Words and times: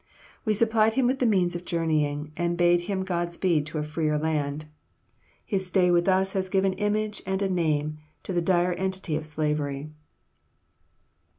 We 0.45 0.55
supplied 0.55 0.95
him 0.95 1.05
with 1.05 1.19
the 1.19 1.27
means 1.27 1.55
of 1.55 1.63
journeying, 1.63 2.31
and 2.35 2.57
bade 2.57 2.81
him 2.89 3.05
Godspeed 3.05 3.67
to 3.67 3.77
a 3.77 3.83
freer 3.83 4.17
land. 4.17 4.65
His 5.45 5.67
stay 5.67 5.91
with 5.91 6.07
us 6.07 6.33
has 6.33 6.49
given 6.49 6.73
image 6.73 7.21
and 7.23 7.39
a 7.43 7.47
name 7.47 7.99
to 8.23 8.33
the 8.33 8.41
dire 8.41 8.73
entity 8.73 9.15
of 9.15 9.27
slavery." 9.27 9.91